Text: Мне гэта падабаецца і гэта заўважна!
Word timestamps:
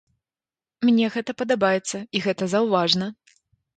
Мне 0.87 1.05
гэта 1.15 1.35
падабаецца 1.43 1.97
і 2.19 2.25
гэта 2.27 2.43
заўважна! 2.55 3.15